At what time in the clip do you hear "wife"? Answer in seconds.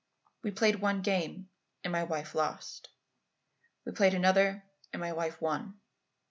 2.05-2.33, 5.13-5.39